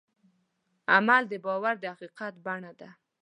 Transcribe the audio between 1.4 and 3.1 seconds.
باور د حقیقت بڼه ده.